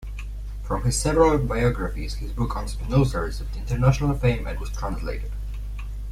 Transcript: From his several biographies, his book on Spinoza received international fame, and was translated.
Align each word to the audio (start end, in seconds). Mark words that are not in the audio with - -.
From 0.63 0.81
his 0.83 0.99
several 0.99 1.37
biographies, 1.37 2.15
his 2.15 2.31
book 2.31 2.55
on 2.55 2.67
Spinoza 2.67 3.19
received 3.19 3.55
international 3.55 4.17
fame, 4.17 4.47
and 4.47 4.59
was 4.59 4.71
translated. 4.71 5.31